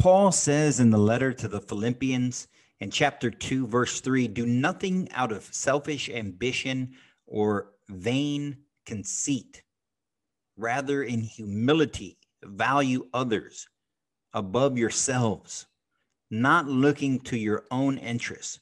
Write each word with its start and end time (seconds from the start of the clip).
Paul 0.00 0.32
says 0.32 0.80
in 0.80 0.88
the 0.88 0.96
letter 0.96 1.34
to 1.34 1.46
the 1.46 1.60
Philippians 1.60 2.48
in 2.80 2.90
chapter 2.90 3.30
2, 3.30 3.66
verse 3.66 4.00
3 4.00 4.28
do 4.28 4.46
nothing 4.46 5.10
out 5.12 5.30
of 5.30 5.44
selfish 5.54 6.08
ambition 6.08 6.94
or 7.26 7.72
vain 7.90 8.56
conceit. 8.86 9.62
Rather, 10.56 11.02
in 11.02 11.20
humility, 11.20 12.16
value 12.42 13.08
others 13.12 13.68
above 14.32 14.78
yourselves, 14.78 15.66
not 16.30 16.66
looking 16.66 17.20
to 17.20 17.36
your 17.36 17.64
own 17.70 17.98
interests, 17.98 18.58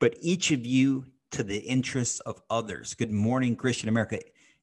but 0.00 0.16
each 0.20 0.50
of 0.50 0.66
you 0.66 1.04
to 1.30 1.44
the 1.44 1.58
interests 1.58 2.18
of 2.18 2.42
others. 2.50 2.94
Good 2.94 3.12
morning, 3.12 3.54
Christian 3.54 3.88
America. 3.88 4.18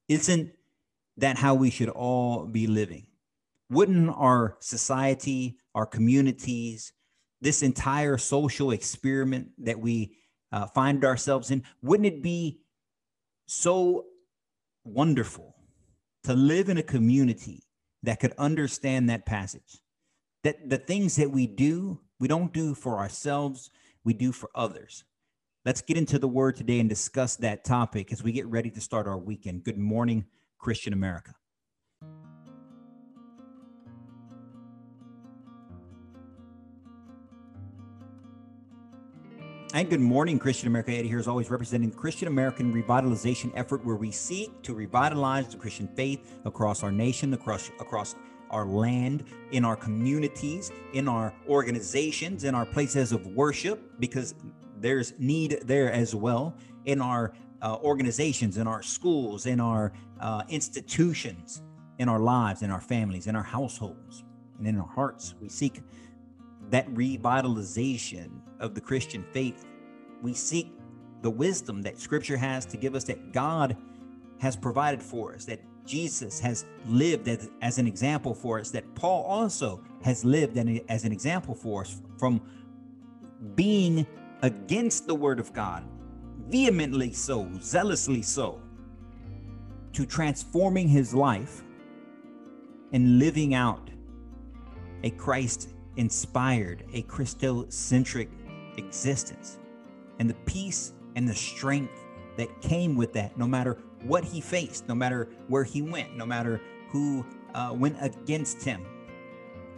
Isn't 0.09 0.51
that 1.15 1.38
how 1.38 1.55
we 1.55 1.69
should 1.69 1.88
all 1.88 2.45
be 2.45 2.67
living? 2.67 3.07
Wouldn't 3.69 4.09
our 4.09 4.57
society, 4.59 5.59
our 5.75 5.85
communities, 5.85 6.93
this 7.41 7.63
entire 7.63 8.17
social 8.17 8.71
experiment 8.71 9.49
that 9.57 9.79
we 9.79 10.16
uh, 10.52 10.67
find 10.67 11.03
ourselves 11.03 11.52
in, 11.52 11.63
wouldn't 11.81 12.07
it 12.07 12.21
be 12.21 12.59
so 13.48 14.05
wonderful 14.84 15.55
to 16.23 16.34
live 16.34 16.70
in 16.70 16.77
a 16.77 16.84
community 16.84 17.63
that 18.03 18.20
could 18.20 18.34
understand 18.38 19.09
that 19.09 19.26
passage? 19.26 19.79
That 20.43 20.70
the 20.70 20.77
things 20.77 21.15
that 21.15 21.31
we 21.31 21.48
do, 21.48 21.99
we 22.20 22.27
don't 22.27 22.53
do 22.53 22.73
for 22.73 22.98
ourselves, 22.98 23.70
we 24.03 24.13
do 24.13 24.31
for 24.31 24.49
others. 24.55 25.03
Let's 25.63 25.81
get 25.81 25.98
into 25.98 26.17
the 26.17 26.27
word 26.27 26.55
today 26.55 26.79
and 26.79 26.90
discuss 26.90 27.35
that 27.38 27.63
topic 27.63 28.12
as 28.12 28.23
we 28.23 28.31
get 28.31 28.48
ready 28.48 28.71
to 28.71 28.81
start 28.81 29.07
our 29.07 29.17
weekend. 29.17 29.63
Good 29.63 29.77
morning, 29.77 30.26
Christian 30.57 30.93
America. 30.93 31.35
And 39.74 39.90
good 39.90 40.02
morning, 40.02 40.38
Christian 40.38 40.68
America. 40.68 40.91
Eddie 40.91 41.08
here 41.08 41.18
is 41.18 41.30
always 41.30 41.50
representing 41.50 41.91
the 41.91 41.96
Christian 41.96 42.27
American 42.27 42.74
revitalization 42.74 43.54
effort 43.55 43.86
where 43.86 43.96
we 43.96 44.12
seek 44.12 44.62
to 44.64 44.74
revitalize 44.74 45.48
the 45.48 45.55
Christian 45.55 45.88
faith 45.88 46.41
across 46.44 46.84
our 46.84 46.91
nation, 46.91 47.34
across 47.34 47.70
across 47.80 48.16
our 48.49 48.66
land, 48.66 49.24
in 49.52 49.64
our 49.64 49.77
communities, 49.77 50.74
in 50.92 51.08
our 51.08 51.34
organizations, 51.48 52.44
in 52.44 52.54
our 52.54 52.66
places 52.66 53.14
of 53.14 53.26
worship, 53.27 53.98
because 53.98 54.36
there's 54.77 55.14
need 55.20 55.62
there 55.64 55.90
as 55.90 56.14
well 56.14 56.54
in 56.84 56.99
our 56.99 57.32
uh, 57.62 57.77
organizations, 57.77 58.58
in 58.58 58.68
our 58.68 58.84
schools, 58.84 59.46
in 59.46 59.62
our 59.62 59.94
uh, 60.20 60.44
institutions, 60.49 61.62
in 61.98 62.10
our 62.10 62.20
lives, 62.20 62.62
in 62.62 62.72
our 62.72 62.82
families, 62.82 63.27
in 63.27 63.38
our 63.38 63.44
households, 63.44 64.25
and 64.58 64.68
in 64.68 64.78
our 64.78 64.88
hearts. 64.88 65.34
We 65.40 65.47
seek 65.47 65.81
that 66.72 66.91
revitalization 66.94 68.30
of 68.59 68.74
the 68.74 68.81
Christian 68.81 69.24
faith. 69.31 69.66
We 70.22 70.34
seek 70.34 70.74
the 71.22 71.30
wisdom 71.30 71.81
that 71.84 72.00
Scripture 72.00 72.38
has 72.38 72.66
to 72.68 72.78
give 72.78 72.96
us, 72.96 73.03
that 73.06 73.31
God 73.31 73.78
has 74.40 74.56
provided 74.56 75.02
for 75.03 75.36
us, 75.36 75.46
that 75.46 75.59
Jesus 75.86 76.40
has 76.40 76.66
lived 76.88 77.28
as, 77.28 77.50
as 77.62 77.78
an 77.78 77.88
example 77.88 78.34
for 78.34 78.59
us, 78.59 78.72
that 78.72 78.96
Paul 78.96 79.24
also 79.24 79.84
has 80.03 80.25
lived 80.25 80.58
as 80.90 81.03
an 81.03 81.12
example 81.12 81.53
for 81.53 81.81
us 81.81 82.02
from 82.18 82.42
being 83.56 84.06
against 84.42 85.08
the 85.08 85.16
word 85.16 85.40
of 85.40 85.53
God, 85.53 85.84
vehemently 86.47 87.14
so, 87.14 87.50
zealously 87.62 88.22
so, 88.22 88.62
to 89.94 90.06
transforming 90.06 90.88
his 90.88 91.14
life 91.14 91.64
and 92.94 93.19
living 93.19 93.53
out 93.53 93.90
a 95.03 95.09
Christ 95.12 95.69
inspired, 95.97 96.85
a 96.94 97.03
Christocentric 97.03 98.29
existence. 98.78 99.59
And 100.19 100.29
the 100.29 100.35
peace 100.45 100.94
and 101.16 101.28
the 101.28 101.35
strength 101.35 102.06
that 102.38 102.61
came 102.61 102.95
with 102.95 103.13
that, 103.13 103.38
no 103.38 103.47
matter 103.47 103.78
what 104.03 104.24
he 104.24 104.41
faced, 104.41 104.88
no 104.88 104.96
matter 104.96 105.30
where 105.47 105.63
he 105.63 105.81
went, 105.81 106.16
no 106.16 106.25
matter 106.25 106.62
who 106.90 107.25
uh, 107.53 107.74
went 107.74 107.97
against 108.00 108.63
him. 108.63 108.85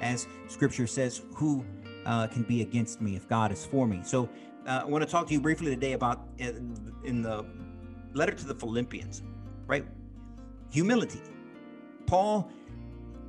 As 0.01 0.27
scripture 0.47 0.87
says, 0.87 1.21
who 1.35 1.65
uh, 2.05 2.27
can 2.27 2.43
be 2.43 2.61
against 2.61 3.01
me 3.01 3.15
if 3.15 3.27
God 3.27 3.51
is 3.51 3.65
for 3.65 3.87
me? 3.87 4.01
So 4.03 4.29
uh, 4.67 4.81
I 4.83 4.85
want 4.85 5.03
to 5.03 5.09
talk 5.09 5.27
to 5.27 5.33
you 5.33 5.41
briefly 5.41 5.69
today 5.69 5.93
about 5.93 6.27
in 6.37 7.21
the 7.21 7.45
letter 8.13 8.33
to 8.33 8.45
the 8.45 8.55
Philippians, 8.55 9.23
right? 9.67 9.85
Humility. 10.71 11.21
Paul 12.05 12.49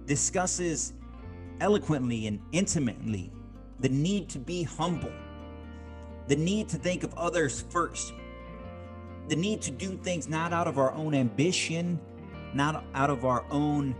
discusses 0.07 0.93
eloquently 1.61 2.27
and 2.27 2.41
intimately 2.53 3.33
the 3.81 3.89
need 3.89 4.29
to 4.31 4.39
be 4.39 4.63
humble, 4.63 5.13
the 6.29 6.37
need 6.37 6.69
to 6.69 6.77
think 6.77 7.03
of 7.03 7.13
others 7.15 7.65
first, 7.71 8.13
the 9.29 9.37
need 9.37 9.61
to 9.63 9.71
do 9.71 9.97
things 9.99 10.29
not 10.29 10.53
out 10.53 10.69
of 10.69 10.79
our 10.79 10.93
own 10.93 11.15
ambition, 11.15 11.99
not 12.55 12.85
out 12.95 13.11
of 13.11 13.25
our 13.25 13.45
own 13.51 13.95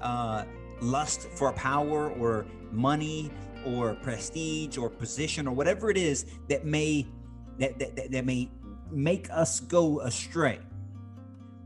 uh, 0.00 0.44
lust 0.80 1.28
for 1.30 1.52
power 1.52 2.10
or 2.10 2.46
money 2.70 3.30
or 3.66 3.94
prestige 3.96 4.78
or 4.78 4.88
position 4.88 5.46
or 5.46 5.54
whatever 5.54 5.90
it 5.90 5.98
is 5.98 6.24
that 6.48 6.64
may 6.64 7.06
that, 7.58 7.78
that, 7.78 8.10
that 8.10 8.24
may 8.24 8.50
make 8.90 9.28
us 9.30 9.60
go 9.60 10.00
astray 10.00 10.58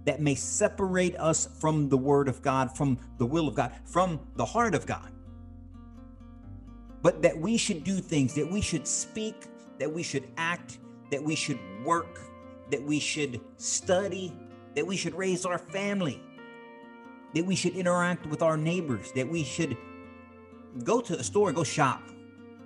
that 0.04 0.20
may 0.20 0.34
separate 0.34 1.16
us 1.16 1.48
from 1.58 1.88
the 1.88 1.96
word 1.96 2.28
of 2.28 2.42
God, 2.42 2.76
from 2.76 2.98
the 3.18 3.26
will 3.26 3.48
of 3.48 3.54
God, 3.54 3.72
from 3.84 4.20
the 4.36 4.44
heart 4.44 4.74
of 4.74 4.86
God. 4.86 5.10
But 7.04 7.20
that 7.20 7.38
we 7.38 7.58
should 7.58 7.84
do 7.84 7.98
things, 7.98 8.34
that 8.34 8.50
we 8.50 8.62
should 8.62 8.88
speak, 8.88 9.44
that 9.78 9.92
we 9.92 10.02
should 10.02 10.26
act, 10.38 10.78
that 11.10 11.22
we 11.22 11.34
should 11.34 11.58
work, 11.84 12.18
that 12.70 12.82
we 12.82 12.98
should 12.98 13.42
study, 13.58 14.34
that 14.74 14.86
we 14.86 14.96
should 14.96 15.14
raise 15.14 15.44
our 15.44 15.58
family, 15.58 16.22
that 17.34 17.44
we 17.44 17.56
should 17.56 17.76
interact 17.76 18.24
with 18.24 18.40
our 18.40 18.56
neighbors, 18.56 19.12
that 19.12 19.28
we 19.28 19.44
should 19.44 19.76
go 20.82 21.02
to 21.02 21.14
the 21.14 21.22
store, 21.22 21.52
go 21.52 21.62
shop, 21.62 22.02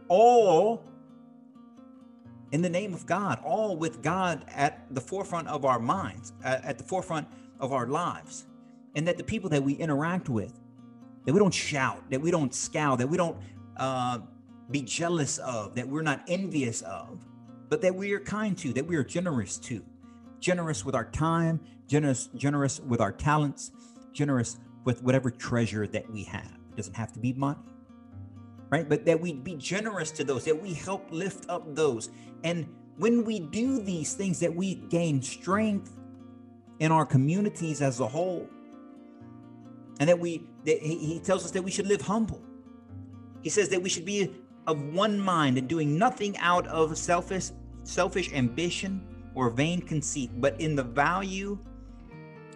all 0.06 0.84
in 2.52 2.62
the 2.62 2.70
name 2.70 2.94
of 2.94 3.06
God, 3.06 3.40
all 3.42 3.76
with 3.76 4.02
God 4.02 4.44
at 4.54 4.86
the 4.94 5.00
forefront 5.00 5.48
of 5.48 5.64
our 5.64 5.80
minds, 5.80 6.32
at, 6.44 6.78
the 6.78 6.84
forefront 6.84 7.26
of 7.58 7.72
our 7.72 7.88
lives. 7.88 8.46
And 8.94 9.06
that 9.08 9.18
the 9.18 9.24
people 9.24 9.50
that 9.50 9.64
we 9.64 9.72
interact 9.74 10.28
with, 10.28 10.52
that 11.24 11.32
we 11.32 11.40
don't 11.40 11.52
shout, 11.52 12.08
that 12.10 12.20
we 12.20 12.30
don't 12.30 12.54
scowl, 12.54 12.96
that 12.98 13.08
we 13.08 13.16
don't 13.16 13.36
uh, 13.78 14.18
be 14.70 14.82
jealous 14.82 15.38
of, 15.38 15.74
that 15.74 15.88
we're 15.88 16.02
not 16.02 16.22
envious 16.28 16.82
of, 16.82 17.24
but 17.68 17.80
that 17.82 17.94
we 17.94 18.12
are 18.12 18.20
kind 18.20 18.56
to, 18.58 18.72
that 18.72 18.86
we 18.86 18.96
are 18.96 19.04
generous 19.04 19.58
to, 19.58 19.84
generous 20.40 20.84
with 20.84 20.94
our 20.94 21.10
time, 21.10 21.60
generous, 21.86 22.28
generous 22.34 22.80
with 22.80 23.00
our 23.00 23.12
talents, 23.12 23.72
generous 24.12 24.58
with 24.84 25.02
whatever 25.02 25.30
treasure 25.30 25.86
that 25.86 26.10
we 26.10 26.24
have. 26.24 26.58
It 26.72 26.76
doesn't 26.76 26.96
have 26.96 27.12
to 27.12 27.18
be 27.18 27.32
money 27.32 27.58
right? 28.70 28.88
But 28.88 29.04
that 29.06 29.20
we 29.20 29.32
be 29.32 29.56
generous 29.56 30.10
to 30.12 30.24
those, 30.24 30.44
that 30.44 30.60
we 30.60 30.74
help 30.74 31.06
lift 31.10 31.48
up 31.48 31.74
those. 31.74 32.10
And 32.44 32.68
when 32.96 33.24
we 33.24 33.40
do 33.40 33.80
these 33.80 34.14
things, 34.14 34.40
that 34.40 34.54
we 34.54 34.74
gain 34.74 35.22
strength 35.22 35.92
in 36.78 36.92
our 36.92 37.06
communities 37.06 37.82
as 37.82 38.00
a 38.00 38.06
whole. 38.06 38.48
And 40.00 40.08
that 40.08 40.18
we, 40.18 40.46
that 40.64 40.78
he 40.80 41.20
tells 41.20 41.44
us 41.44 41.50
that 41.52 41.62
we 41.62 41.70
should 41.70 41.86
live 41.86 42.02
humble. 42.02 42.42
He 43.42 43.50
says 43.50 43.68
that 43.70 43.82
we 43.82 43.88
should 43.88 44.04
be 44.04 44.34
of 44.66 44.82
one 44.94 45.18
mind 45.18 45.58
and 45.58 45.68
doing 45.68 45.98
nothing 45.98 46.36
out 46.38 46.66
of 46.66 46.96
selfish, 46.98 47.50
selfish 47.84 48.32
ambition 48.32 49.06
or 49.34 49.50
vain 49.50 49.80
conceit, 49.80 50.30
but 50.36 50.60
in 50.60 50.74
the 50.74 50.82
value 50.82 51.58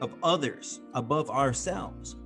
of 0.01 0.15
others 0.23 0.81
above 0.95 1.31
ourselves. 1.31 2.17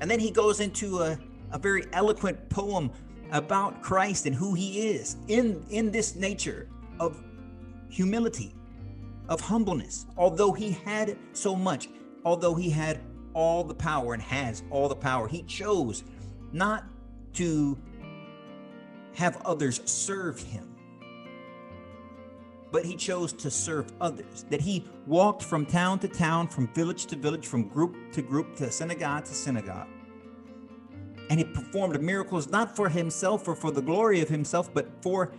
And 0.00 0.10
then 0.10 0.18
he 0.18 0.30
goes 0.30 0.60
into 0.60 1.00
a 1.00 1.18
a 1.52 1.58
very 1.58 1.84
eloquent 1.92 2.48
poem 2.48 2.90
about 3.30 3.82
Christ 3.82 4.26
and 4.26 4.34
who 4.34 4.54
he 4.54 4.88
is 4.88 5.16
in, 5.28 5.64
in 5.70 5.90
this 5.90 6.16
nature 6.16 6.68
of 6.98 7.22
humility, 7.88 8.54
of 9.28 9.40
humbleness. 9.40 10.06
Although 10.16 10.52
he 10.52 10.72
had 10.72 11.16
so 11.32 11.54
much, 11.54 11.88
although 12.24 12.54
he 12.54 12.68
had 12.68 13.00
all 13.34 13.64
the 13.64 13.74
power 13.74 14.14
and 14.14 14.22
has 14.22 14.62
all 14.70 14.88
the 14.88 14.96
power, 14.96 15.28
he 15.28 15.42
chose 15.44 16.04
not 16.52 16.84
to 17.34 17.78
have 19.14 19.40
others 19.44 19.80
serve 19.84 20.40
him, 20.40 20.74
but 22.70 22.84
he 22.84 22.96
chose 22.96 23.32
to 23.32 23.50
serve 23.50 23.92
others. 24.00 24.44
That 24.50 24.60
he 24.60 24.84
walked 25.06 25.42
from 25.42 25.66
town 25.66 25.98
to 26.00 26.08
town, 26.08 26.48
from 26.48 26.68
village 26.68 27.06
to 27.06 27.16
village, 27.16 27.46
from 27.46 27.68
group 27.68 27.96
to 28.12 28.22
group, 28.22 28.56
to 28.56 28.70
synagogue 28.70 29.24
to 29.26 29.34
synagogue 29.34 29.88
and 31.32 31.38
he 31.38 31.46
performed 31.46 31.98
miracles 32.02 32.50
not 32.50 32.76
for 32.76 32.90
himself 32.90 33.48
or 33.48 33.54
for 33.54 33.70
the 33.70 33.80
glory 33.80 34.20
of 34.20 34.28
himself, 34.28 34.72
but 34.74 34.86
for 35.00 35.32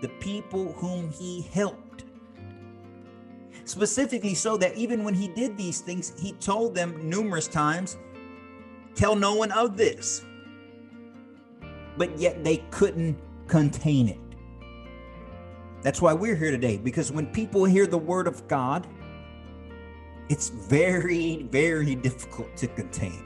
the 0.00 0.08
people 0.18 0.72
whom 0.72 1.10
he 1.12 1.42
helped. 1.52 2.02
Specifically, 3.64 4.34
so 4.34 4.56
that 4.56 4.76
even 4.76 5.04
when 5.04 5.14
he 5.14 5.28
did 5.28 5.56
these 5.56 5.80
things, 5.80 6.12
he 6.18 6.32
told 6.32 6.74
them 6.74 7.08
numerous 7.08 7.46
times, 7.46 7.98
Tell 8.96 9.14
no 9.14 9.36
one 9.36 9.52
of 9.52 9.76
this. 9.76 10.24
But 11.98 12.18
yet 12.18 12.44
they 12.44 12.58
couldn't 12.70 13.18
contain 13.48 14.08
it. 14.08 14.18
That's 15.82 16.00
why 16.00 16.12
we're 16.12 16.36
here 16.36 16.50
today, 16.50 16.76
because 16.76 17.12
when 17.12 17.26
people 17.26 17.64
hear 17.64 17.86
the 17.86 17.98
word 17.98 18.26
of 18.26 18.46
God, 18.48 18.86
it's 20.28 20.48
very, 20.48 21.42
very 21.50 21.94
difficult 21.94 22.56
to 22.56 22.66
contain. 22.68 23.24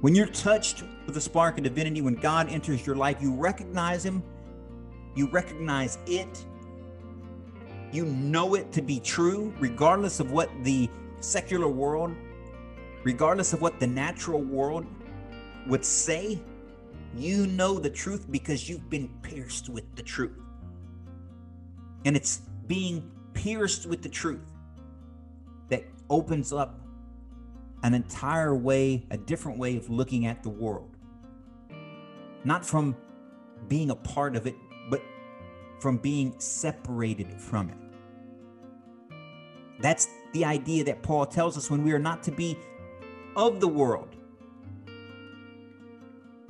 When 0.00 0.14
you're 0.14 0.26
touched 0.26 0.84
with 1.06 1.16
a 1.16 1.20
spark 1.20 1.58
of 1.58 1.64
divinity, 1.64 2.00
when 2.00 2.14
God 2.14 2.48
enters 2.48 2.86
your 2.86 2.96
life, 2.96 3.16
you 3.20 3.34
recognize 3.34 4.04
Him, 4.04 4.22
you 5.14 5.28
recognize 5.30 5.98
it, 6.06 6.44
you 7.92 8.04
know 8.04 8.54
it 8.54 8.72
to 8.72 8.82
be 8.82 9.00
true, 9.00 9.54
regardless 9.58 10.20
of 10.20 10.30
what 10.30 10.50
the 10.62 10.88
secular 11.20 11.68
world, 11.68 12.14
regardless 13.04 13.52
of 13.52 13.62
what 13.62 13.80
the 13.80 13.86
natural 13.86 14.42
world 14.42 14.84
would 15.66 15.84
say. 15.84 16.40
You 17.16 17.46
know 17.46 17.78
the 17.78 17.90
truth 17.90 18.30
because 18.30 18.68
you've 18.68 18.90
been 18.90 19.08
pierced 19.22 19.68
with 19.68 19.96
the 19.96 20.02
truth. 20.02 20.38
And 22.04 22.16
it's 22.16 22.42
being 22.66 23.10
pierced 23.32 23.86
with 23.86 24.02
the 24.02 24.08
truth 24.08 24.52
that 25.68 25.84
opens 26.10 26.52
up 26.52 26.80
an 27.82 27.94
entire 27.94 28.54
way, 28.54 29.06
a 29.10 29.16
different 29.16 29.58
way 29.58 29.76
of 29.76 29.88
looking 29.88 30.26
at 30.26 30.42
the 30.42 30.48
world. 30.48 30.96
Not 32.44 32.66
from 32.66 32.96
being 33.68 33.90
a 33.90 33.96
part 33.96 34.36
of 34.36 34.46
it, 34.46 34.56
but 34.90 35.02
from 35.80 35.96
being 35.98 36.34
separated 36.38 37.40
from 37.40 37.70
it. 37.70 37.76
That's 39.80 40.08
the 40.32 40.44
idea 40.44 40.84
that 40.84 41.02
Paul 41.02 41.26
tells 41.26 41.56
us 41.56 41.70
when 41.70 41.82
we 41.82 41.92
are 41.92 41.98
not 41.98 42.22
to 42.24 42.30
be 42.30 42.58
of 43.36 43.60
the 43.60 43.68
world. 43.68 44.15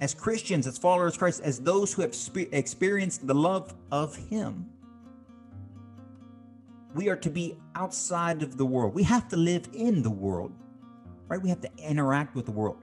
As 0.01 0.15
Christians, 0.15 0.67
as 0.67 0.77
followers 0.77 1.15
of 1.15 1.19
Christ, 1.19 1.41
as 1.43 1.61
those 1.61 1.93
who 1.93 2.03
have 2.03 2.15
experienced 2.53 3.27
the 3.27 3.35
love 3.35 3.75
of 3.91 4.15
Him, 4.17 4.67
we 6.95 7.09
are 7.09 7.17
to 7.17 7.31
be 7.31 7.57
outside 7.75 8.43
of 8.43 8.57
the 8.57 8.67
world. 8.67 8.95
We 8.95 9.03
have 9.05 9.29
to 9.29 9.37
live 9.37 9.69
in 9.73 10.03
the 10.03 10.11
world, 10.11 10.53
right? 11.29 11.41
We 11.41 11.49
have 11.49 11.61
to 11.61 11.71
interact 11.79 12.35
with 12.35 12.47
the 12.47 12.53
world. 12.53 12.79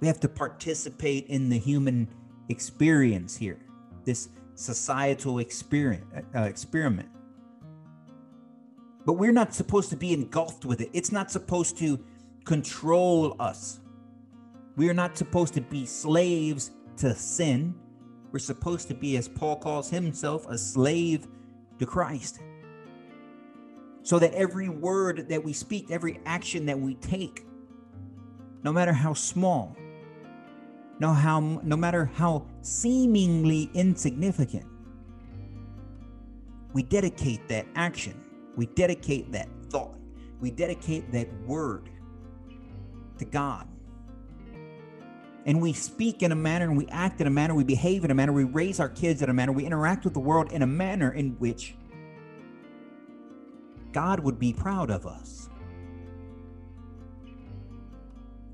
We 0.00 0.08
have 0.08 0.20
to 0.20 0.28
participate 0.28 1.26
in 1.28 1.48
the 1.48 1.58
human 1.58 2.08
experience 2.48 3.36
here, 3.36 3.58
this 4.04 4.28
societal 4.54 5.38
experience, 5.38 6.04
uh, 6.34 6.40
experiment. 6.42 7.08
But 9.04 9.14
we're 9.14 9.32
not 9.32 9.54
supposed 9.54 9.90
to 9.90 9.96
be 9.96 10.12
engulfed 10.12 10.64
with 10.64 10.80
it. 10.80 10.90
It's 10.92 11.12
not 11.12 11.30
supposed 11.30 11.78
to 11.78 12.04
control 12.44 13.36
us. 13.38 13.80
We 14.76 14.88
are 14.88 14.94
not 14.94 15.16
supposed 15.16 15.54
to 15.54 15.60
be 15.60 15.84
slaves 15.86 16.70
to 16.98 17.14
sin. 17.14 17.74
We're 18.30 18.38
supposed 18.38 18.88
to 18.88 18.94
be, 18.94 19.16
as 19.16 19.28
Paul 19.28 19.56
calls 19.56 19.90
himself, 19.90 20.46
a 20.48 20.56
slave 20.56 21.26
to 21.78 21.86
Christ. 21.86 22.40
So 24.02 24.18
that 24.18 24.32
every 24.32 24.68
word 24.68 25.28
that 25.28 25.44
we 25.44 25.52
speak, 25.52 25.90
every 25.90 26.20
action 26.24 26.66
that 26.66 26.78
we 26.78 26.94
take, 26.96 27.46
no 28.64 28.72
matter 28.72 28.92
how 28.92 29.12
small, 29.12 29.76
no 30.98 31.12
how 31.12 31.40
no 31.40 31.76
matter 31.76 32.04
how 32.04 32.46
seemingly 32.62 33.70
insignificant, 33.74 34.66
we 36.72 36.82
dedicate 36.82 37.46
that 37.48 37.66
action, 37.74 38.24
we 38.56 38.66
dedicate 38.66 39.30
that 39.32 39.48
thought, 39.68 39.98
we 40.40 40.50
dedicate 40.50 41.10
that 41.12 41.28
word 41.42 41.90
to 43.18 43.24
God. 43.24 43.68
And 45.44 45.60
we 45.60 45.72
speak 45.72 46.22
in 46.22 46.30
a 46.30 46.36
manner 46.36 46.66
and 46.66 46.76
we 46.76 46.86
act 46.88 47.20
in 47.20 47.26
a 47.26 47.30
manner, 47.30 47.54
we 47.54 47.64
behave 47.64 48.04
in 48.04 48.10
a 48.10 48.14
manner, 48.14 48.32
we 48.32 48.44
raise 48.44 48.78
our 48.78 48.88
kids 48.88 49.22
in 49.22 49.28
a 49.28 49.34
manner, 49.34 49.52
we 49.52 49.64
interact 49.64 50.04
with 50.04 50.14
the 50.14 50.20
world 50.20 50.52
in 50.52 50.62
a 50.62 50.66
manner 50.66 51.10
in 51.10 51.32
which 51.40 51.74
God 53.92 54.20
would 54.20 54.38
be 54.38 54.52
proud 54.52 54.90
of 54.90 55.06
us. 55.06 55.48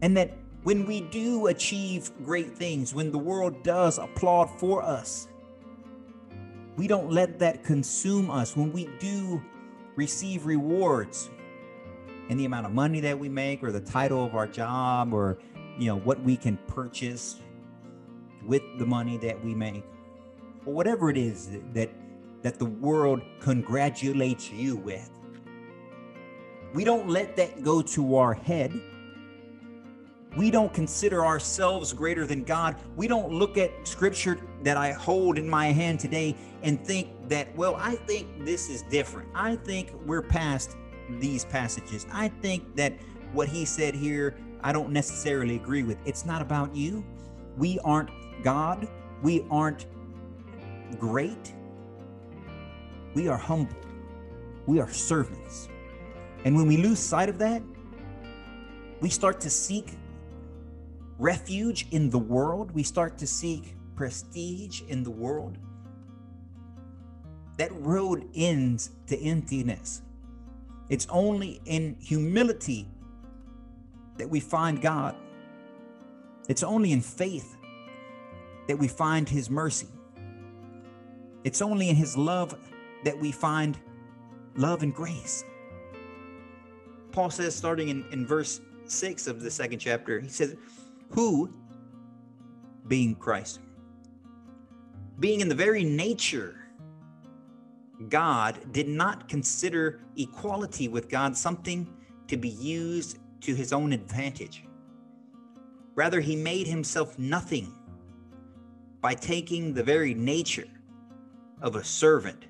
And 0.01 0.17
that 0.17 0.33
when 0.63 0.87
we 0.87 1.03
do 1.03 1.49
achieve 1.49 2.11
great 2.25 2.57
things, 2.57 2.95
when 2.95 3.13
the 3.13 3.19
world 3.19 3.63
does 3.63 3.99
applaud 3.99 4.47
for 4.59 4.83
us, 4.83 5.29
we 6.77 6.87
don't 6.87 7.11
let 7.11 7.39
that 7.41 7.65
consume 7.65 8.31
us. 8.31 8.57
When 8.57 8.73
we 8.73 8.89
do 8.99 9.43
receive 9.97 10.47
rewards 10.47 11.29
in 12.29 12.37
the 12.37 12.45
amount 12.45 12.67
of 12.67 12.73
money 12.73 13.01
that 13.01 13.19
we 13.19 13.29
make, 13.29 13.65
or 13.65 13.73
the 13.73 13.81
title 13.81 14.25
of 14.25 14.35
our 14.35 14.47
job, 14.47 15.13
or 15.13 15.39
you 15.79 15.87
know 15.87 15.97
what 15.97 16.21
we 16.23 16.37
can 16.37 16.57
purchase 16.67 17.37
with 18.47 18.63
the 18.79 18.87
money 18.87 19.17
that 19.19 19.43
we 19.45 19.55
make, 19.55 19.85
or 20.67 20.73
whatever 20.73 21.11
it 21.11 21.17
is 21.17 21.51
that 21.73 21.91
that 22.43 22.59
the 22.59 22.67
world 22.67 23.21
congratulates 23.41 24.51
you 24.51 24.77
with. 24.77 25.11
We 26.75 26.85
don't 26.85 27.09
let 27.09 27.37
that 27.37 27.63
go 27.63 27.83
to 27.83 28.17
our 28.17 28.35
head 28.35 28.81
we 30.37 30.51
don't 30.51 30.73
consider 30.73 31.25
ourselves 31.25 31.93
greater 31.93 32.27
than 32.27 32.45
God. 32.45 32.77
We 32.97 33.09
don't 33.09 33.33
look 33.33 33.57
at 33.59 33.73
scripture 33.87 34.39
that 34.63 34.77
I 34.77 34.93
hold 34.93 35.39
in 35.39 35.49
my 35.49 35.67
hand 35.73 35.99
today 35.99 36.37
and 36.63 36.85
think 36.85 37.09
that, 37.29 37.55
well, 37.57 37.77
I 37.77 37.97
think 37.97 38.45
this 38.45 38.69
is 38.69 38.83
different. 38.83 39.29
I 39.35 39.57
think 39.57 39.91
we're 40.07 40.23
past 40.23 40.77
these 41.19 41.45
passages. 41.45 42.07
I 42.13 42.29
think 42.29 42.77
that 42.77 42.93
what 43.33 43.49
he 43.49 43.65
said 43.65 43.95
here, 43.95 44.37
I 44.63 44.73
don't 44.73 44.91
necessarily 44.91 45.57
agree 45.57 45.83
with. 45.83 45.99
It's 46.05 46.25
not 46.25 46.43
about 46.43 46.75
you. 46.75 47.05
We 47.57 47.79
aren't 47.85 48.11
God. 48.43 48.89
We 49.23 49.45
aren't 49.51 49.87
great. 50.99 51.55
We 53.15 53.29
are 53.29 53.39
humble. 53.39 53.77
We 54.67 54.81
are 54.81 54.91
servants. 54.91 55.69
And 56.45 56.57
when 56.57 56.67
we 56.67 56.77
lose 56.77 56.99
sight 56.99 57.29
of 57.29 57.39
that, 57.39 57.63
we 59.01 59.09
start 59.09 59.41
to 59.41 59.51
seek 59.51 59.93
refuge 61.19 61.87
in 61.91 62.11
the 62.11 62.19
world, 62.19 62.71
we 62.73 62.83
start 62.83 63.19
to 63.19 63.27
seek 63.27 63.75
prestige 63.97 64.83
in 64.83 65.03
the 65.03 65.11
world, 65.11 65.59
that 67.57 67.71
road 67.81 68.29
ends 68.35 68.91
to 69.09 69.21
emptiness. 69.21 70.03
It's 70.89 71.07
only 71.11 71.61
in 71.65 71.97
humility 72.01 72.89
that 74.19 74.29
we 74.29 74.41
find 74.41 74.81
God. 74.81 75.17
It's 76.49 76.63
only 76.63 76.93
in 76.93 77.01
faith 77.01 77.57
that 78.67 78.79
we 78.79 78.89
find 78.89 79.29
His 79.29 79.49
mercy. 79.49 79.89
It's 81.45 81.63
only 81.63 81.89
in 81.89 81.97
His 81.97 82.17
love 82.17 82.59
that 83.05 83.19
we 83.19 83.33
find 83.33 83.79
love 84.57 84.83
and 84.83 84.95
grace. 84.95 85.45
Paul 87.13 87.31
says, 87.31 87.55
starting 87.55 87.89
in, 87.89 88.05
in 88.13 88.27
verse 88.27 88.61
6 88.87 89.27
of 89.27 89.41
the 89.41 89.51
second 89.51 89.79
chapter, 89.79 90.21
he 90.21 90.29
says, 90.29 90.57
who, 91.11 91.53
being 92.87 93.15
Christ, 93.15 93.61
being 95.19 95.41
in 95.41 95.49
the 95.49 95.55
very 95.55 95.85
nature 95.85 96.59
God, 98.09 98.73
did 98.73 98.89
not 98.89 99.29
consider 99.29 100.01
equality 100.17 100.87
with 100.87 101.09
God 101.09 101.37
something 101.37 101.93
to 102.29 102.37
be 102.37 102.51
used 102.51 103.19
to 103.41 103.55
his 103.55 103.73
own 103.73 103.93
advantage. 103.93 104.65
Rather, 105.95 106.21
he 106.21 106.37
made 106.37 106.67
himself 106.67 107.19
nothing 107.19 107.75
by 109.01 109.15
taking 109.15 109.75
the 109.75 109.83
very 109.83 110.15
nature 110.15 110.69
of 111.61 111.77
a 111.77 111.85
servant 111.85 112.47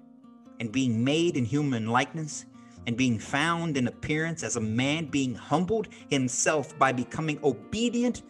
and 0.61 0.73
being 0.73 1.02
made 1.02 1.37
in 1.37 1.45
human 1.45 1.87
likeness 1.87 2.45
and 2.87 2.97
being 2.97 3.18
found 3.18 3.76
in 3.76 3.87
appearance 3.87 4.42
as 4.42 4.57
a 4.57 4.61
man, 4.61 5.07
being 5.07 5.35
humbled 5.35 5.88
himself 6.11 6.78
by 6.78 6.92
becoming 6.92 7.38
obedient 7.42 8.23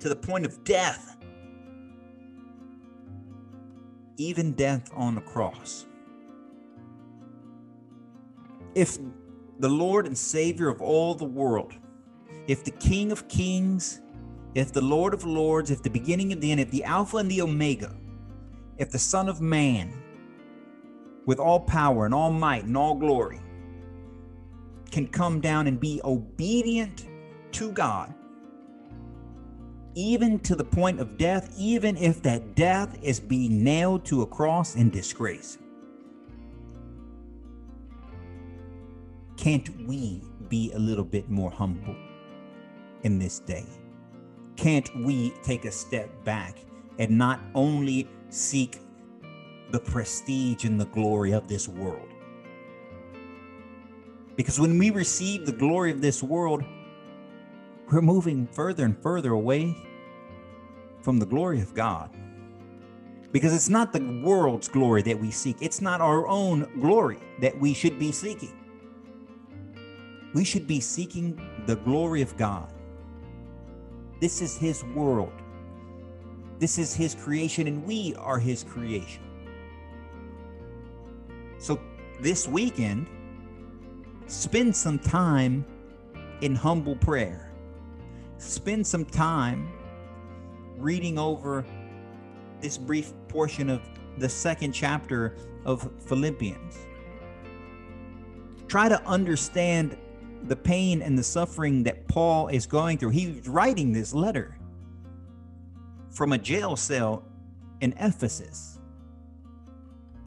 to 0.00 0.08
the 0.08 0.16
point 0.16 0.44
of 0.44 0.62
death, 0.64 1.16
even 4.16 4.52
death 4.52 4.90
on 4.94 5.14
the 5.14 5.20
cross. 5.20 5.86
If 8.74 8.98
the 9.60 9.68
Lord 9.68 10.06
and 10.06 10.18
Savior 10.18 10.68
of 10.68 10.82
all 10.82 11.14
the 11.14 11.24
world, 11.24 11.74
if 12.46 12.64
the 12.64 12.70
King 12.72 13.12
of 13.12 13.28
Kings, 13.28 14.00
if 14.54 14.72
the 14.72 14.80
Lord 14.80 15.14
of 15.14 15.24
Lords, 15.24 15.70
if 15.70 15.82
the 15.82 15.90
beginning 15.90 16.32
and 16.32 16.40
the 16.40 16.50
end, 16.50 16.60
if 16.60 16.70
the 16.70 16.84
Alpha 16.84 17.18
and 17.18 17.30
the 17.30 17.42
Omega, 17.42 17.94
if 18.78 18.90
the 18.90 18.98
Son 18.98 19.28
of 19.28 19.40
Man, 19.40 19.92
with 21.26 21.38
all 21.38 21.60
power 21.60 22.04
and 22.04 22.14
all 22.14 22.30
might 22.30 22.64
and 22.64 22.76
all 22.76 22.94
glory, 22.94 23.40
can 24.90 25.08
come 25.08 25.40
down 25.40 25.66
and 25.66 25.80
be 25.80 26.00
obedient 26.04 27.06
to 27.52 27.72
God 27.72 28.14
even 29.94 30.40
to 30.40 30.56
the 30.56 30.64
point 30.64 31.00
of 31.00 31.16
death, 31.16 31.54
even 31.56 31.96
if 31.96 32.22
that 32.22 32.54
death 32.54 32.98
is 33.02 33.20
being 33.20 33.62
nailed 33.62 34.04
to 34.06 34.22
a 34.22 34.26
cross 34.26 34.74
in 34.74 34.90
disgrace. 34.90 35.58
Can't 39.36 39.68
we 39.86 40.22
be 40.48 40.72
a 40.72 40.78
little 40.78 41.04
bit 41.04 41.30
more 41.30 41.50
humble 41.50 41.96
in 43.04 43.18
this 43.18 43.38
day? 43.38 43.64
Can't 44.56 44.90
we 45.04 45.30
take 45.42 45.64
a 45.64 45.70
step 45.70 46.10
back 46.24 46.58
and 46.98 47.16
not 47.16 47.40
only 47.54 48.08
seek 48.28 48.80
the 49.70 49.80
prestige 49.80 50.64
and 50.64 50.80
the 50.80 50.86
glory 50.86 51.32
of 51.32 51.48
this 51.48 51.68
world. 51.68 52.08
Because 54.36 54.60
when 54.60 54.78
we 54.78 54.90
receive 54.90 55.46
the 55.46 55.52
glory 55.52 55.90
of 55.90 56.00
this 56.00 56.22
world, 56.22 56.62
we're 57.90 58.00
moving 58.00 58.46
further 58.46 58.84
and 58.84 58.96
further 59.02 59.32
away 59.32 59.76
from 61.00 61.18
the 61.18 61.26
glory 61.26 61.60
of 61.60 61.74
God. 61.74 62.10
Because 63.32 63.54
it's 63.54 63.68
not 63.68 63.92
the 63.92 64.22
world's 64.24 64.68
glory 64.68 65.02
that 65.02 65.18
we 65.18 65.30
seek, 65.30 65.56
it's 65.60 65.80
not 65.80 66.00
our 66.00 66.26
own 66.28 66.68
glory 66.80 67.18
that 67.40 67.58
we 67.58 67.74
should 67.74 67.98
be 67.98 68.12
seeking. 68.12 68.56
We 70.34 70.44
should 70.44 70.66
be 70.66 70.80
seeking 70.80 71.40
the 71.66 71.76
glory 71.76 72.22
of 72.22 72.36
God. 72.36 72.73
This 74.24 74.40
is 74.40 74.56
His 74.56 74.82
world, 74.82 75.34
this 76.58 76.78
is 76.78 76.94
His 76.94 77.14
creation, 77.14 77.66
and 77.66 77.84
we 77.84 78.14
are 78.14 78.38
His 78.38 78.64
creation. 78.64 79.22
So 81.58 81.78
this 82.20 82.48
weekend, 82.48 83.06
spend 84.26 84.74
some 84.74 84.98
time 84.98 85.66
in 86.40 86.54
humble 86.54 86.96
prayer. 86.96 87.52
Spend 88.38 88.86
some 88.86 89.04
time 89.04 89.70
reading 90.78 91.18
over 91.18 91.66
this 92.62 92.78
brief 92.78 93.12
portion 93.28 93.68
of 93.68 93.82
the 94.16 94.30
second 94.30 94.72
chapter 94.72 95.36
of 95.66 95.86
Philippians. 95.98 96.78
Try 98.68 98.88
to 98.88 99.06
understand 99.06 99.98
the 100.48 100.56
pain 100.56 101.02
and 101.02 101.18
the 101.18 101.22
suffering 101.22 101.82
that 101.84 102.06
Paul 102.08 102.48
is 102.48 102.66
going 102.66 102.98
through. 102.98 103.10
He's 103.10 103.48
writing 103.48 103.92
this 103.92 104.14
letter 104.14 104.56
from 106.10 106.32
a 106.32 106.38
jail 106.38 106.76
cell 106.76 107.24
in 107.80 107.94
Ephesus 107.98 108.78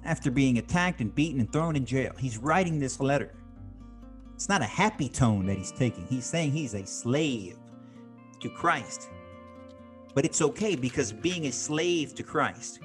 after 0.03 0.31
being 0.31 0.57
attacked 0.57 1.01
and 1.01 1.13
beaten 1.13 1.39
and 1.39 1.51
thrown 1.51 1.75
in 1.75 1.85
jail. 1.85 2.13
He's 2.17 2.37
writing 2.37 2.79
this 2.79 2.99
letter. 2.99 3.33
It's 4.35 4.49
not 4.49 4.61
a 4.61 4.65
happy 4.65 5.09
tone 5.09 5.45
that 5.47 5.57
he's 5.57 5.71
taking. 5.71 6.05
He's 6.07 6.25
saying 6.25 6.51
he's 6.51 6.73
a 6.73 6.85
slave 6.85 7.57
to 8.39 8.49
Christ. 8.49 9.09
But 10.13 10.25
it's 10.25 10.41
okay 10.41 10.75
because 10.75 11.11
being 11.11 11.47
a 11.47 11.51
slave 11.51 12.15
to 12.15 12.23
Christ, 12.23 12.79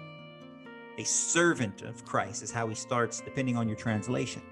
a 0.99 1.05
servant 1.05 1.83
of 1.83 2.05
Christ, 2.05 2.43
is 2.43 2.51
how 2.51 2.69
he 2.69 2.75
starts, 2.75 3.21
depending 3.21 3.57
on 3.57 3.69
your 3.69 3.77
translation, 3.77 4.43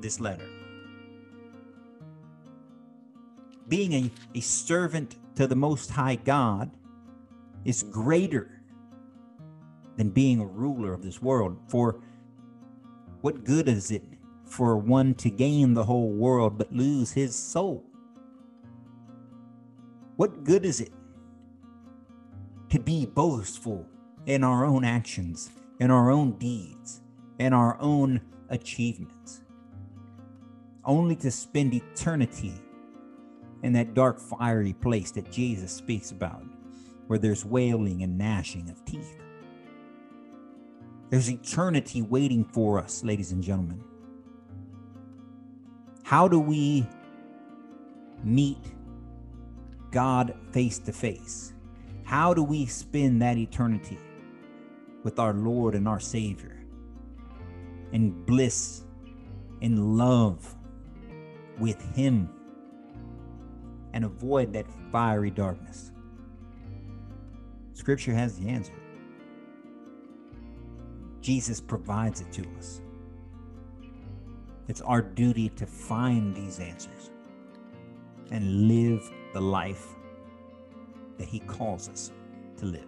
this 0.00 0.20
letter. 0.20 0.48
Being 3.68 3.92
a, 3.92 4.10
a 4.34 4.40
servant 4.40 5.16
to 5.36 5.46
the 5.46 5.56
Most 5.56 5.90
High 5.90 6.16
God 6.16 6.70
is 7.64 7.82
greater 7.82 8.62
than 9.96 10.10
being 10.10 10.40
a 10.40 10.46
ruler 10.46 10.94
of 10.94 11.02
this 11.02 11.20
world. 11.20 11.58
For 11.68 12.00
what 13.20 13.44
good 13.44 13.68
is 13.68 13.90
it 13.90 14.04
for 14.44 14.78
one 14.78 15.14
to 15.14 15.28
gain 15.28 15.74
the 15.74 15.84
whole 15.84 16.10
world 16.10 16.56
but 16.56 16.72
lose 16.72 17.12
his 17.12 17.34
soul? 17.34 17.84
What 20.16 20.44
good 20.44 20.64
is 20.64 20.80
it 20.80 20.92
to 22.70 22.78
be 22.78 23.06
boastful 23.06 23.86
in 24.26 24.44
our 24.44 24.64
own 24.64 24.84
actions, 24.84 25.50
in 25.78 25.90
our 25.90 26.10
own 26.10 26.32
deeds, 26.38 27.02
in 27.38 27.52
our 27.52 27.80
own 27.80 28.20
achievements, 28.48 29.42
only 30.84 31.16
to 31.16 31.30
spend 31.30 31.74
eternity 31.74 32.54
in 33.62 33.72
that 33.72 33.94
dark, 33.94 34.20
fiery 34.20 34.72
place 34.72 35.10
that 35.12 35.30
Jesus 35.30 35.72
speaks 35.72 36.10
about, 36.10 36.44
where 37.06 37.18
there's 37.18 37.44
wailing 37.44 38.02
and 38.02 38.16
gnashing 38.16 38.68
of 38.70 38.84
teeth. 38.84 39.18
There's 41.10 41.30
eternity 41.30 42.02
waiting 42.02 42.44
for 42.44 42.78
us, 42.78 43.02
ladies 43.02 43.32
and 43.32 43.42
gentlemen. 43.42 43.82
How 46.02 46.28
do 46.28 46.38
we 46.38 46.86
meet 48.22 48.58
God 49.90 50.34
face 50.52 50.78
to 50.80 50.92
face? 50.92 51.52
How 52.04 52.34
do 52.34 52.42
we 52.42 52.66
spend 52.66 53.22
that 53.22 53.36
eternity 53.36 53.98
with 55.02 55.18
our 55.18 55.32
Lord 55.32 55.74
and 55.74 55.88
our 55.88 56.00
Savior 56.00 56.56
in 57.92 58.10
bliss, 58.24 58.84
in 59.60 59.96
love 59.96 60.54
with 61.58 61.80
Him, 61.94 62.30
and 63.92 64.04
avoid 64.04 64.52
that 64.52 64.66
fiery 64.92 65.30
darkness? 65.30 65.92
Scripture 67.72 68.14
has 68.14 68.38
the 68.38 68.48
answer. 68.48 68.72
Jesus 71.20 71.60
provides 71.60 72.20
it 72.20 72.32
to 72.32 72.44
us. 72.58 72.80
It's 74.68 74.80
our 74.80 75.00
duty 75.00 75.48
to 75.50 75.66
find 75.66 76.34
these 76.34 76.60
answers 76.60 77.10
and 78.30 78.68
live 78.68 79.10
the 79.32 79.40
life 79.40 79.86
that 81.16 81.26
He 81.26 81.40
calls 81.40 81.88
us 81.88 82.12
to 82.58 82.66
live. 82.66 82.86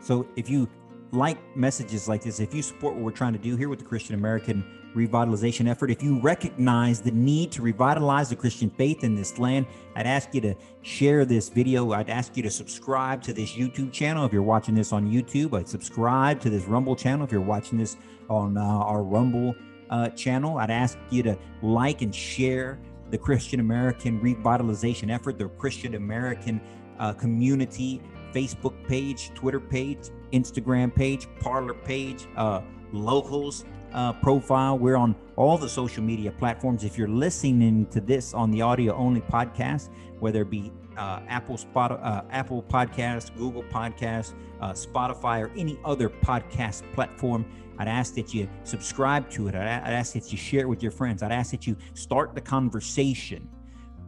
So 0.00 0.26
if 0.36 0.50
you 0.50 0.68
like 1.12 1.38
messages 1.56 2.08
like 2.08 2.22
this, 2.22 2.40
if 2.40 2.54
you 2.54 2.62
support 2.62 2.94
what 2.94 3.04
we're 3.04 3.12
trying 3.12 3.34
to 3.34 3.38
do 3.38 3.56
here 3.56 3.68
with 3.68 3.78
the 3.78 3.84
Christian 3.84 4.14
American 4.14 4.64
revitalization 4.94 5.68
effort, 5.68 5.90
if 5.90 6.02
you 6.02 6.20
recognize 6.20 7.00
the 7.00 7.10
need 7.10 7.50
to 7.52 7.62
revitalize 7.62 8.28
the 8.28 8.36
Christian 8.36 8.70
faith 8.70 9.04
in 9.04 9.14
this 9.14 9.38
land, 9.38 9.66
I'd 9.96 10.06
ask 10.06 10.34
you 10.34 10.40
to 10.42 10.54
share 10.82 11.24
this 11.24 11.48
video. 11.48 11.92
I'd 11.92 12.10
ask 12.10 12.36
you 12.36 12.42
to 12.42 12.50
subscribe 12.50 13.22
to 13.22 13.32
this 13.32 13.52
YouTube 13.52 13.92
channel 13.92 14.24
if 14.24 14.32
you're 14.32 14.42
watching 14.42 14.74
this 14.74 14.92
on 14.92 15.10
YouTube. 15.10 15.58
I'd 15.58 15.68
subscribe 15.68 16.40
to 16.40 16.50
this 16.50 16.64
Rumble 16.64 16.96
channel 16.96 17.24
if 17.24 17.32
you're 17.32 17.40
watching 17.40 17.78
this 17.78 17.96
on 18.28 18.56
uh, 18.56 18.62
our 18.62 19.02
Rumble 19.02 19.54
uh, 19.90 20.08
channel. 20.10 20.58
I'd 20.58 20.70
ask 20.70 20.98
you 21.10 21.22
to 21.24 21.38
like 21.62 22.02
and 22.02 22.14
share 22.14 22.78
the 23.10 23.18
Christian 23.18 23.60
American 23.60 24.20
revitalization 24.20 25.10
effort, 25.10 25.38
the 25.38 25.48
Christian 25.48 25.94
American 25.94 26.60
uh, 26.98 27.12
community 27.12 28.00
Facebook 28.32 28.74
page, 28.88 29.30
Twitter 29.34 29.60
page, 29.60 30.08
Instagram 30.32 30.94
page, 30.94 31.28
Parler 31.40 31.74
page, 31.74 32.26
uh, 32.36 32.62
locals 32.92 33.64
uh, 33.94 34.12
profile. 34.14 34.78
We're 34.78 34.96
on 34.96 35.14
all 35.36 35.58
the 35.58 35.68
social 35.68 36.02
media 36.02 36.32
platforms. 36.32 36.84
If 36.84 36.98
you're 36.98 37.08
listening 37.08 37.86
to 37.86 38.00
this 38.00 38.34
on 38.34 38.50
the 38.50 38.62
audio 38.62 38.94
only 38.94 39.20
podcast, 39.22 39.88
whether 40.20 40.42
it 40.42 40.50
be 40.50 40.72
uh, 40.96 41.20
Apple 41.28 41.56
Spot, 41.56 41.92
uh, 41.92 42.22
Apple 42.30 42.62
Podcast, 42.62 43.36
Google 43.36 43.62
Podcast, 43.64 44.34
uh, 44.60 44.72
Spotify, 44.72 45.42
or 45.42 45.50
any 45.56 45.78
other 45.84 46.08
podcast 46.08 46.82
platform, 46.92 47.44
I'd 47.78 47.88
ask 47.88 48.14
that 48.14 48.34
you 48.34 48.48
subscribe 48.64 49.30
to 49.30 49.48
it. 49.48 49.54
I'd, 49.54 49.66
I'd 49.66 49.92
ask 49.92 50.12
that 50.14 50.30
you 50.30 50.38
share 50.38 50.60
it 50.60 50.68
with 50.68 50.82
your 50.82 50.92
friends. 50.92 51.22
I'd 51.22 51.32
ask 51.32 51.50
that 51.52 51.66
you 51.66 51.76
start 51.94 52.34
the 52.34 52.40
conversation 52.40 53.48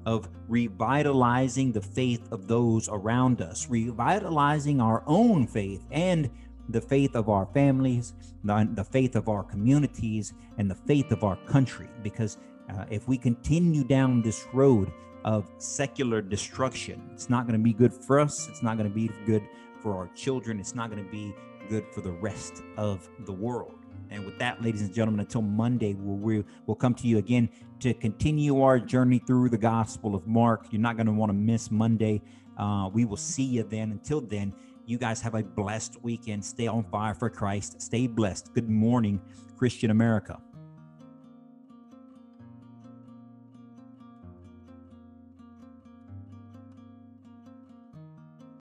of 0.07 0.29
revitalizing 0.49 1.73
the 1.73 1.81
faith 1.81 2.31
of 2.31 2.47
those 2.47 2.88
around 2.91 3.41
us, 3.41 3.69
revitalizing 3.71 4.81
our 4.81 5.03
own 5.07 5.47
faith 5.47 5.87
and 5.91 6.31
the 6.68 6.80
faith 6.80 7.14
of 7.14 7.28
our 7.28 7.47
families, 7.47 8.14
the, 8.42 8.68
the 8.75 8.85
faith 8.85 9.16
of 9.16 9.28
our 9.28 9.42
communities, 9.42 10.33
and 10.59 10.71
the 10.71 10.75
faith 10.75 11.12
of 11.12 11.25
our 11.25 11.37
country. 11.47 11.88
Because 12.02 12.38
uh, 12.71 12.85
if 12.90 13.09
we 13.09 13.18
continue 13.18 13.85
down 13.85 14.23
this 14.23 14.47
road 14.52 14.92
of 15.25 15.50
secular 15.59 16.21
destruction, 16.21 17.02
it's 17.12 17.30
not 17.30 17.47
going 17.47 17.59
to 17.59 17.62
be 17.62 17.73
good 17.73 17.92
for 17.92 18.21
us. 18.21 18.49
It's 18.49 18.62
not 18.62 18.76
going 18.76 18.88
to 18.88 18.94
be 18.94 19.11
good 19.26 19.42
for 19.80 19.97
our 19.97 20.09
children. 20.14 20.61
It's 20.61 20.75
not 20.75 20.90
going 20.90 21.04
to 21.04 21.11
be 21.11 21.35
good 21.68 21.87
for 21.94 22.00
the 22.00 22.12
rest 22.12 22.62
of 22.76 23.09
the 23.21 23.33
world. 23.33 23.75
And 24.11 24.25
with 24.25 24.38
that, 24.38 24.62
ladies 24.62 24.83
and 24.83 24.92
gentlemen, 24.92 25.21
until 25.21 25.42
Monday, 25.42 25.94
we'll, 25.94 26.44
we'll 26.66 26.75
come 26.76 26.94
to 26.94 27.06
you 27.06 27.18
again 27.18 27.49
to 27.80 27.94
continue 27.94 28.62
our 28.62 28.78
journey 28.78 29.18
through 29.18 29.49
the 29.49 29.59
Gospel 29.59 30.14
of 30.14 30.26
Mark. 30.26 30.66
You're 30.71 30.80
not 30.80 30.97
going 30.97 31.06
to 31.06 31.12
want 31.12 31.30
to 31.30 31.35
miss 31.35 31.71
Monday. 31.71 32.23
Uh, 32.56 32.88
we 32.92 33.04
will 33.04 33.16
see 33.16 33.42
you 33.42 33.62
then. 33.62 33.90
Until 33.90 34.21
then, 34.21 34.54
you 34.87 34.99
guys 34.99 35.21
have 35.23 35.35
a 35.35 35.43
blessed 35.43 36.03
weekend. 36.03 36.45
Stay 36.45 36.67
on 36.67 36.85
fire 36.85 37.14
for 37.14 37.31
Christ. 37.31 37.81
Stay 37.81 38.07
blessed. 38.07 38.53
Good 38.55 38.69
morning, 38.69 39.21
Christian 39.57 39.91
America. 39.91 40.38